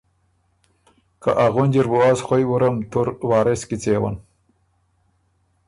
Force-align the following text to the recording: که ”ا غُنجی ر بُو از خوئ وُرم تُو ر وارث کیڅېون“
که 1.21 1.31
”ا 1.45 1.47
غُنجی 1.53 1.81
ر 1.83 1.87
بُو 1.91 1.99
از 2.09 2.19
خوئ 2.25 2.43
وُرم 2.47 2.75
تُو 2.91 2.99
ر 3.05 3.07
وارث 3.29 3.61
کیڅېون“ 3.69 4.15